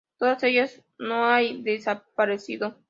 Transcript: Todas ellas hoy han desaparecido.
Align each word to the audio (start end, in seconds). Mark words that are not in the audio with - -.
Todas 0.17 0.41
ellas 0.41 0.81
hoy 0.99 1.49
han 1.49 1.63
desaparecido. 1.63 2.73